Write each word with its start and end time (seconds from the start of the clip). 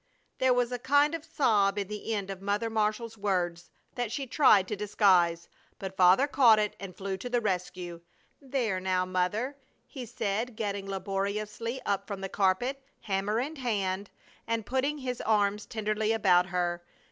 There 0.39 0.51
was 0.51 0.71
a 0.71 0.79
kind 0.79 1.13
of 1.13 1.23
sob 1.23 1.77
in 1.77 1.87
the 1.87 2.11
end 2.15 2.31
of 2.31 2.41
Mother 2.41 2.71
Marshall's 2.71 3.19
words 3.19 3.69
that 3.93 4.11
she 4.11 4.25
tried 4.25 4.67
to 4.69 4.75
disguise, 4.75 5.47
but 5.77 5.95
Father 5.95 6.25
caught 6.25 6.57
it 6.57 6.75
and 6.79 6.95
flew 6.97 7.17
to 7.17 7.29
the 7.29 7.39
rescue. 7.39 8.01
"There 8.41 8.79
now, 8.79 9.05
Mother!" 9.05 9.57
he 9.85 10.07
said, 10.07 10.55
getting 10.55 10.89
laboriously 10.89 11.83
up 11.85 12.07
from 12.07 12.21
the 12.21 12.29
carpet, 12.29 12.81
hammer 13.01 13.39
in 13.39 13.57
hand, 13.57 14.09
and 14.47 14.65
putting 14.65 14.97
his 14.97 15.21
arms 15.21 15.67
tenderly 15.67 16.13
about 16.13 16.47
her. 16.47 16.83